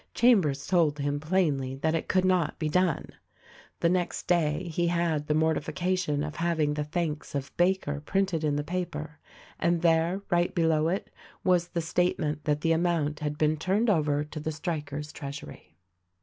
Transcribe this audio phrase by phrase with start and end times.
[0.15, 3.09] Chambers told him plainly that it could not be done.
[3.81, 8.43] The next day he had the mortifica tion of having the thanks of Baker printed
[8.43, 9.19] in the paper,
[9.59, 11.11] and there, right below it,
[11.43, 15.77] was the statement that the amount had been turned over to the strikers' treasury.